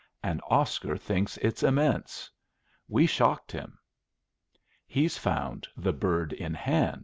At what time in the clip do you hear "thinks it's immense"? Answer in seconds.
0.97-2.31